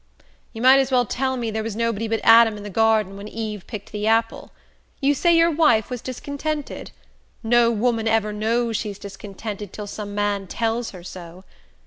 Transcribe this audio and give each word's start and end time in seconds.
"You 0.51 0.63
might 0.63 0.79
as 0.79 0.89
well 0.89 1.05
tell 1.05 1.37
me 1.37 1.51
there 1.51 1.61
was 1.61 1.75
nobody 1.75 2.07
but 2.07 2.21
Adam 2.23 2.57
in 2.57 2.63
the 2.63 2.71
garden 2.71 3.15
when 3.17 3.27
Eve 3.27 3.67
picked 3.67 3.91
the 3.91 4.07
apple. 4.07 4.49
You 4.99 5.13
say 5.13 5.37
your 5.37 5.51
wife 5.51 5.91
was 5.91 6.01
discontented? 6.01 6.89
No 7.43 7.69
woman 7.69 8.07
ever 8.07 8.33
knows 8.33 8.77
she's 8.77 8.97
discontented 8.97 9.71
till 9.71 9.85
some 9.85 10.15
man 10.15 10.47
tells 10.47 10.89
her 10.89 11.03
so. 11.03 11.43